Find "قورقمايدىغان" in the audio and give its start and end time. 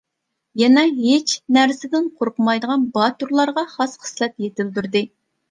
2.21-2.87